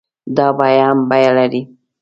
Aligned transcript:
دا 0.35 0.47
بيه 0.59 0.81
هم 0.91 0.99
بيه 1.09 1.29
لري. 1.37 1.61